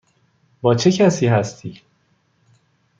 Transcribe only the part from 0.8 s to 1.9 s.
کسی هستی؟